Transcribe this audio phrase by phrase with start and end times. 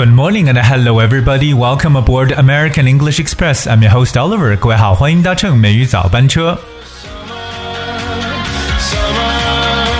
[0.00, 1.52] Good morning and hello everybody.
[1.52, 3.66] Welcome aboard American English Express.
[3.66, 4.56] I'm your host Oliver.
[4.56, 6.58] 各位好，欢迎搭乘美语早班车。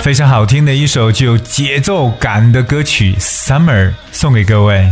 [0.01, 4.91] 非常好听的一首具有节奏感的歌曲《Summer》送给各位。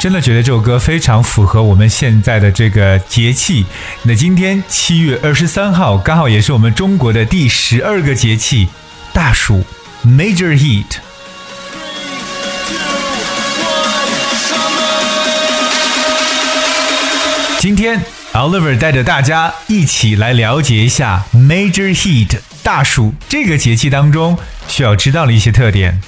[0.00, 3.64] 真的觉得这首歌非常符合我们现在的这个节气。
[4.02, 8.66] 那今天七月二十三号，刚好也是我们中国的第十二个节气——
[9.14, 9.64] 大暑
[10.04, 10.96] （Major Heat）。
[17.67, 18.01] 今天
[18.33, 24.37] Oliver 带着大家一起来了解一下 Major Heat 大暑这个节气当中
[24.67, 26.01] 需要知道的一些特点。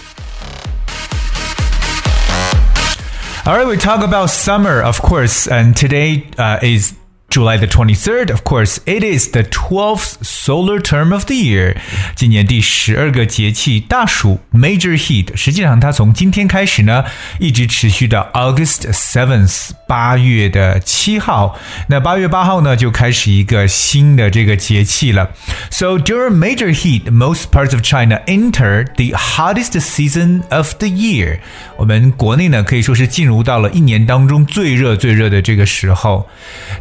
[3.45, 6.93] Alright, we talk about summer, of course, and today uh, is
[7.29, 8.31] July the 23rd.
[8.31, 11.75] Of course, it is the 12th solar term of the year.
[12.15, 17.03] 今年第十二个节气大暑 Major Heat，实际上它从今天开始呢，
[17.39, 21.59] 一直持续到 August 7th，八月的七号。
[21.89, 25.31] 那八月八号呢，就开始一个新的这个节气了。
[25.71, 31.39] So during Major Heat, most parts of China enter the hottest season of the year.
[31.75, 36.29] 我们国内呢可以说是进入到了一年当中最热最热的这个时候。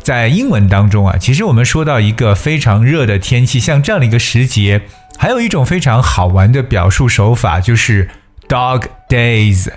[0.01, 4.84] 在 英文当中啊，其实我们说到一个非常热的天气，像这样的一个时节，
[5.18, 8.08] 还有一种非常好玩的表述手法，就是
[8.48, 9.68] dog days。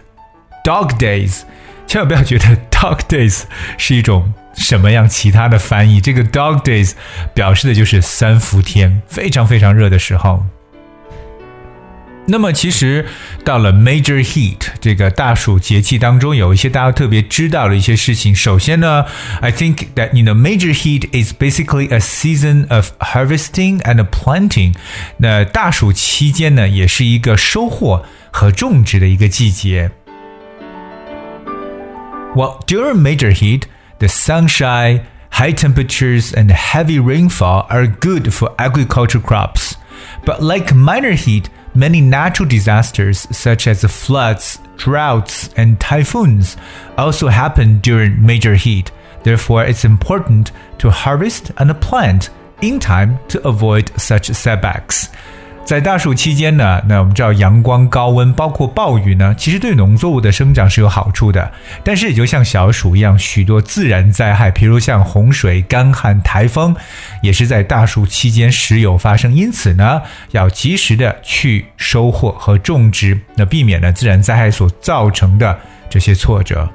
[0.62, 1.40] dog days，
[1.88, 3.42] 千万不要觉得 dog days
[3.76, 6.92] 是一种什么样其他的翻译，这个 dog days
[7.34, 10.44] 表示的就是三伏天，非常非常热的时候。
[12.29, 13.05] 那么，其实
[13.45, 18.35] 到了 Major Heat 这个大暑节气当中，有一些大家特别知道的一些事情。
[18.35, 19.05] 首先呢，
[19.39, 24.73] I think that you know Major Heat is basically a season of harvesting and planting。
[25.19, 29.91] 那大暑期间呢，也是一个收获和种植的一个季节。
[32.35, 33.63] Well, during major heat,
[33.99, 39.75] the sunshine, high temperatures, and heavy rainfall are good for agriculture crops.
[40.25, 46.56] But like minor heat, many natural disasters such as floods, droughts, and typhoons
[46.98, 48.90] also happen during major heat.
[49.22, 55.08] Therefore, it's important to harvest and plant in time to avoid such setbacks.
[55.64, 61.50] 在大暑期间呢，那我们知道阳光高温，包括暴雨呢，其实对农作物的生长是有好处的。
[61.82, 66.76] 但是也就像小暑一样，许多自然灾害，比如像洪水、干旱、台风，
[67.22, 69.32] 也是在大暑期间时有发生。
[69.32, 70.02] 因此呢，
[70.32, 75.58] 要及时的去收获和种植，那避免呢自然灾害所造成的
[75.88, 76.68] 这些挫折。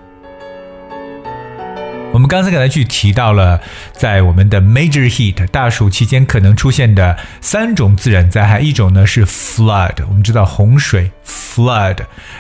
[2.14, 11.96] 我们刚才给大家去提到了，在我们的 major heat 大暑期间可能出现的三种自然灾害，一种呢是 flood，我们知道洪水 flood；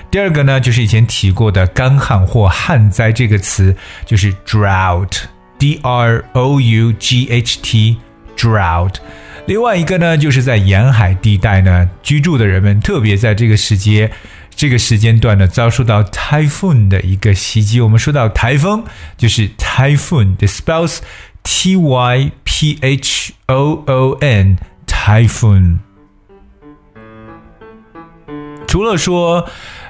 [0.10, 7.98] 第二个呢就是以前提过的干旱或旱灾这个词，就是 drought，d r o u g h t
[8.36, 8.96] drought。
[9.46, 14.10] 另外一个呢，就是在沿海地带呢居住的人们，特别在这个时节。
[14.58, 17.80] 这个时间段呢，遭受到 typhoon 的一个袭击。
[17.80, 18.84] 我们说到台风，
[19.16, 20.98] 就是 typhoon，it spells
[21.44, 24.58] T Y P H O O N
[24.88, 25.78] typhoon。
[28.68, 29.48] 除了说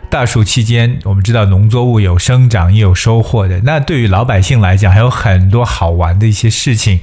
[0.09, 6.99] 大暑期间，我们知道农作物有生长也有收获的，那对于老百姓来讲，还有很多好玩的一些事情。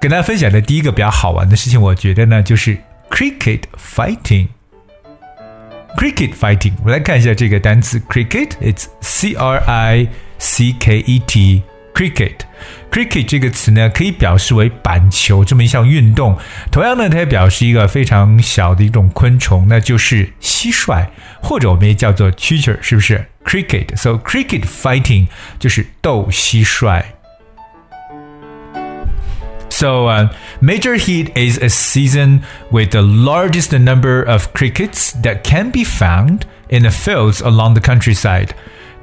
[0.00, 2.78] 跟大家分享的第一个比较好玩的事情，我觉得呢，就是
[3.10, 4.48] cricket fighting。
[5.96, 11.62] Cricket fighting，我们来看一下这个单词 cricket，it's C R I C K E T
[11.94, 12.34] cricket。
[12.90, 16.38] cricket 这个词呢，可以表示为板球这么一项运动。
[16.70, 21.06] 同样呢，它也表示一个非常小的一种昆虫，那就是蟋蟀，
[21.42, 25.26] 或者我们也叫做蛐蛐，是不是？cricket，so cricket fighting
[25.58, 27.02] 就是斗蟋蟀。
[29.68, 35.84] So, uh, major heat is a season with the largest number of crickets that can be
[35.84, 38.54] found in the fields along the countryside.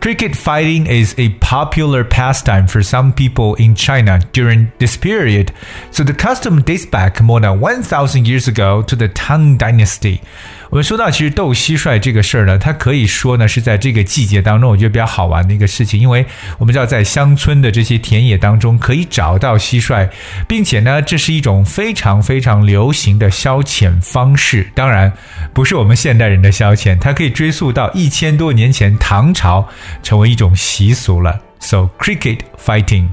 [0.01, 5.53] Cricket fighting is a popular pastime for some people in China during this period,
[5.91, 10.23] so the custom dates back more than 1,000 years ago to the Tang Dynasty.
[10.71, 16.25] 我们说到，其实斗蟋蟀这个事儿呢，它可以说呢是在这个季节当中，我觉得比较好玩的一个事情，因为
[16.59, 20.09] 我们知道在乡村的这些田野当中可以找到蟋蟀，
[20.47, 24.71] 并且呢，这是一种非常非常流行的消遣方式。
[24.73, 25.11] 当然，
[25.53, 29.67] 不是我们现代人的消遣，它可以追溯到一千多年前唐朝，
[30.01, 31.37] 成为一种习俗了。
[31.59, 33.09] So cricket fighting.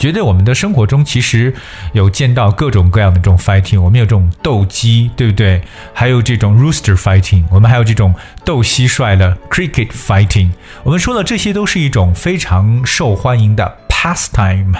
[0.00, 1.54] 觉得我们的生活中其实
[1.92, 5.60] 有见到各种各样的这种 fighting，我们有这种斗鸡，对不对？
[5.92, 10.48] 还有这种 rooster fighting，我们还有这种斗蟋蟀的 cricket fighting。
[10.84, 14.74] 我们说的这些都是一种非常受欢迎的 pastime。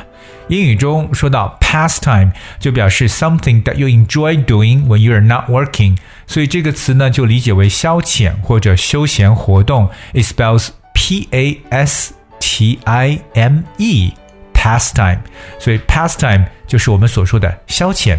[0.49, 9.91] 英语中说到 pastime 就表示 something that you enjoy doing when you are not working，所以这个词呢就理解为消遣或者休闲活动。
[10.15, 14.13] It spells P A S T I M E
[14.61, 15.19] pastime，
[15.59, 18.19] 所以 pastime 就是我们所说的消遣。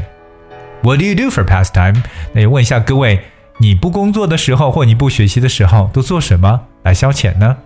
[0.81, 2.01] What do you do for pastime？
[2.33, 3.19] 那也问一下各位，
[3.59, 7.57] 你不工作的时候或你不学习的时候都做什么来消遣呢？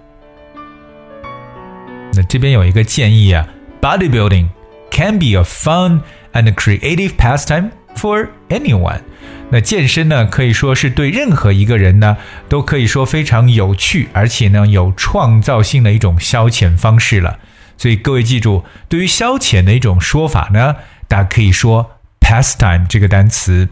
[2.13, 3.47] 那这边有一个建议啊
[3.81, 4.49] ，bodybuilding。
[4.91, 5.99] can be a fun
[6.33, 9.01] and creative pastime for anyone。
[9.49, 12.15] 那健身呢，可以说是对任何一个人呢，
[12.47, 17.39] 都可以说非常有趣，而且呢有创造性的一种消遣方式了。
[17.77, 20.75] 所以各位记住，对于消遣的一种说法呢，
[21.07, 23.69] 大家可以说 pastime 这个单词。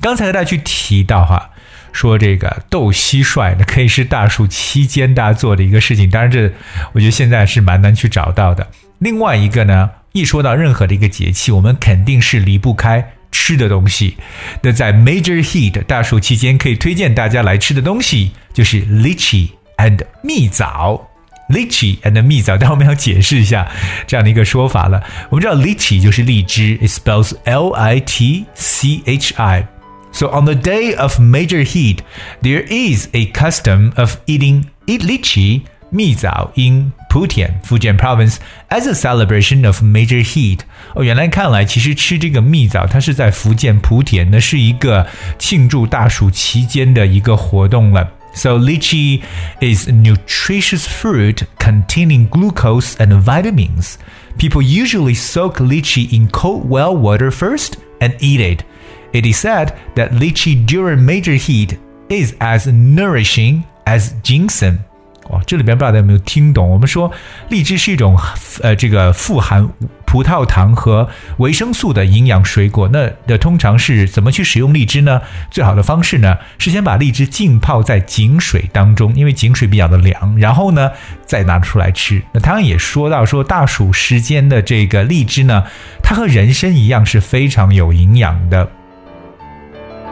[0.00, 1.50] 刚才和大家去提到哈，
[1.92, 6.10] 说这个斗蟋蟀，呢可以是大暑期间大家做的一个事情。
[6.10, 6.52] 当然，这
[6.92, 8.68] 我觉得现在是蛮难去找到的。
[8.98, 9.90] 另外一个呢？
[10.12, 14.16] 一说到任何的一个节气，我们肯定是离不开吃的东西。
[14.62, 21.13] 那在 Major Heat 大暑期间，可以推荐大家来吃的东西就是 lychee and 蜜枣。
[21.53, 23.67] lychee and 蜜枣，但我们要解释一下
[24.05, 25.03] 这样的一个说法了。
[25.29, 31.99] 我们知道 lychee 就是荔枝，it spells L I T C H I。So on the day of major heat,
[32.41, 35.61] there is a custom of eating eat lychee
[35.91, 38.37] 蜜枣 in 莆田福建 province
[38.69, 40.59] as a celebration of major heat。
[40.93, 45.07] 哦，原来看来其实吃这个蜜枣，它是在福建莆田呢，是一个
[45.39, 48.11] 庆祝大暑期间的一个活动了。
[48.34, 49.24] So lychee
[49.60, 53.98] is nutritious fruit containing glucose and vitamins.
[54.38, 58.64] People usually soak lychee in cold well water first and eat it.
[59.12, 61.78] It is said that lychee during major heat
[62.08, 64.84] is as nourishing as ginseng.
[65.30, 66.68] 哇，这里边不知道大家有没有听懂？
[66.70, 67.10] 我们说
[67.48, 68.16] 荔枝是一种
[68.62, 69.68] 呃，这个富含
[70.04, 72.88] 葡萄糖和维生素的营养水果。
[72.92, 75.22] 那的通常是怎么去使用荔枝呢？
[75.50, 80.90] 最好的方式呢，是先把荔枝浸泡在井水当中，因为井水比较的凉，然后呢
[81.24, 82.22] 再拿出来吃。
[82.32, 85.64] 那他也说到说大暑时间的这个荔枝呢，
[86.02, 88.68] 它和人参一样是非常有营养的。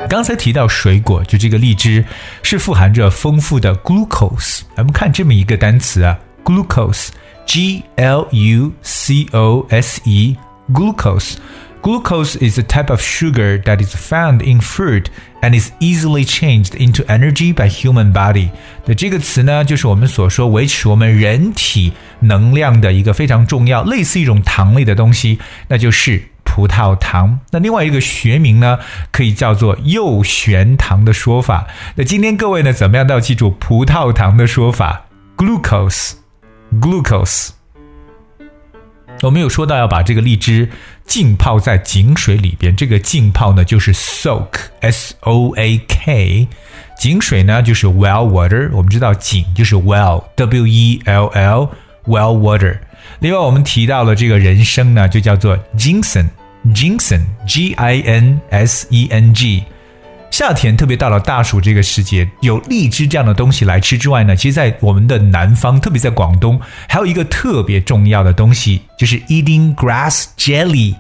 [0.08, 2.06] 刚才提到水果，就这个荔枝
[2.44, 4.62] 是富含着丰富的 glucose。
[4.76, 14.60] 我们看这么一个单词啊，glucose，G L U C O S E，glucose。Glucose is a type of sugar that is found in
[14.60, 15.06] fruit
[15.44, 18.50] and is easily changed into energy by human body。
[18.86, 27.41] 的这个词呢，就是我们所说维持我们人体 能量的一个非常重要，类似一种糖类的东西，那就是葡萄糖。
[27.51, 28.79] 那另外一个学名呢，
[29.13, 31.67] 可以叫做右旋糖的说法。
[31.95, 37.51] 那今天各位呢，怎么样都要记住葡萄糖的说法，glucose，glucose。
[39.23, 40.71] 我们有说到要把这个荔枝
[41.05, 46.49] 浸泡在井水里边，这个浸泡呢就是 soak，s o a k，
[46.99, 51.69] 井水呢就是 well water，我们知道井就是 well，w e l l
[52.07, 52.79] Well water。
[53.21, 59.65] 另外我们提到了这个人参呢，就叫做 ginseng，ginseng，g i n s e n g。
[60.31, 70.95] 夏天特别到了大暑这个时节，有荔枝这样的东西来吃之外呢，其实，在我们的南方，特别在广东，还有一个特别重要的东西，就是 eating grass jelly。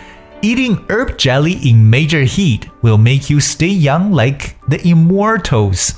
[0.45, 5.91] Eating herb jelly in major heat will make you stay young like the immortals.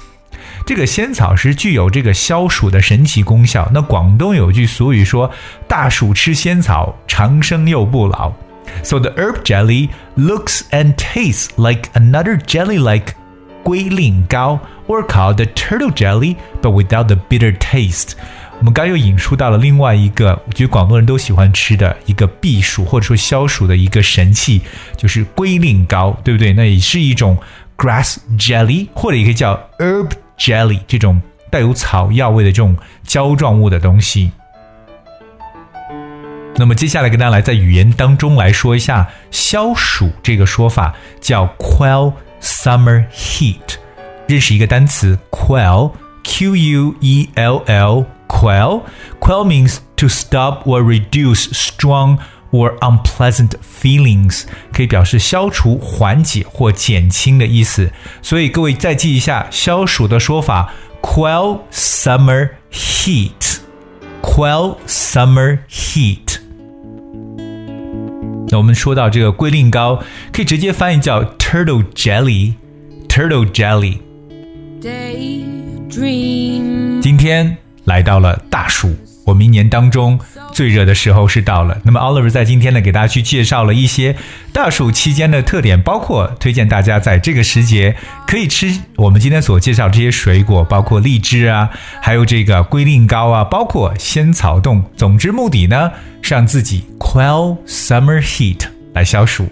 [0.67, 3.69] 这个仙草是具有这个消暑的神奇功效。
[3.73, 5.31] 那广东有句俗语说：“
[5.69, 8.33] 大暑吃仙草，长生又不老。”
[8.83, 13.14] So the herb jelly looks and tastes like another jelly like
[13.62, 18.14] 龟苓膏 or called the turtle jelly, but without the bitter taste.
[18.60, 24.62] 我们刚又引述到了另外一个，我觉得广东人都喜欢吃的一个避暑或者说消暑的一个神器，
[24.96, 26.52] 就是龟苓膏，对不对？
[26.54, 27.38] 那也是一种
[27.78, 30.10] grass jelly，或者也可以叫 herb
[30.40, 31.22] jelly 这种
[31.52, 34.32] 带有草药味的这种胶状物的东西。
[36.56, 42.12] 那么接下来跟大家来在语言当中来说一下消暑这个说法，叫 quell
[42.42, 43.78] summer heat。
[44.26, 48.06] 认识一个单词 quell，q u e l l
[48.37, 48.83] quell
[49.21, 52.19] quell means to stop or reduce strong
[52.50, 57.91] or unpleasant feelings，可以表示消除、缓解或减轻的意思。
[58.21, 66.41] 所以各位再记一下消暑的说法：quell summer heat。quell summer heat。
[68.49, 73.99] 那我们说到这个龟苓膏，可以直接翻译叫 turtle jelly。turtle jelly。
[77.00, 77.57] 今天
[77.88, 80.20] 来到了大暑，我们一年当中
[80.53, 81.77] 最热的时候是到了。
[81.84, 84.15] 那么 Oliver 在今天呢，给大家去介绍了一些
[84.51, 87.96] 大暑期间的特点，包括推荐大家在这个时节
[88.27, 91.70] 可以吃我们今天所介绍这些水果，包括荔枝啊，
[92.01, 94.84] 还有这个龟苓膏啊，包括仙草冻。
[94.96, 95.91] 总之目的呢，
[96.22, 98.60] 是让自己 quell summer heat
[98.94, 99.48] 来消暑。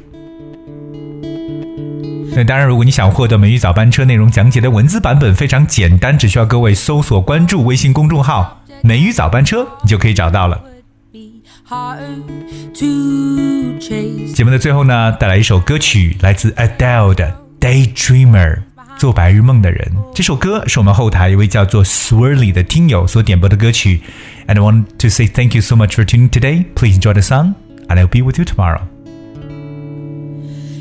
[2.34, 10.60] 那当然，如果你想获得美语早班车内容讲解的文字版本，非常简单，只需要各位搜索关注微信公众号“美语早班车”，你就可以找到了。
[14.34, 17.32] 节目的最后呢，带来一首歌曲，来自 Adele 的《
[17.94, 18.58] Daydreamer》，
[18.96, 19.92] 做白日梦的人。
[20.14, 24.00] 这首歌是我们后台一位叫做 Swirly 的听友所点播的歌曲。
[24.46, 26.64] And I want to say thank you so much for tuning today.
[26.74, 27.54] Please enjoy the song,
[27.88, 28.82] and I'll be with you tomorrow.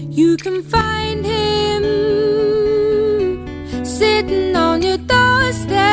[0.09, 1.32] You can find him
[3.94, 5.83] sitting on your doorstep,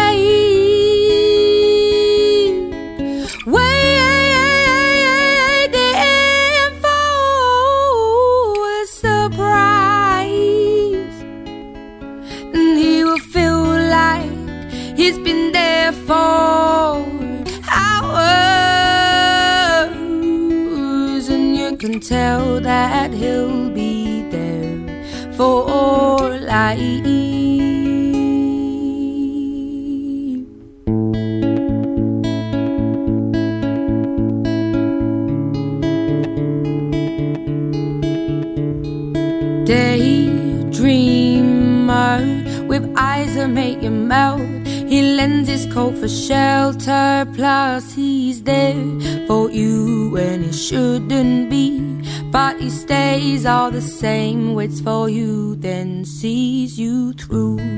[43.42, 44.42] that make you melt.
[44.68, 48.84] He lends his coat for shelter, plus he's there
[49.28, 51.82] for you when he shouldn't be.
[52.32, 57.71] But he stays all the same, waits for you, then sees you through.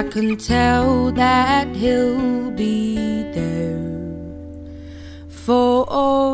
[0.00, 2.96] I can tell that he'll be
[3.34, 3.76] there
[5.28, 6.29] for life.